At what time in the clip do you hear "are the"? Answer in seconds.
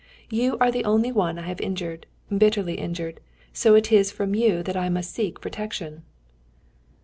0.57-0.83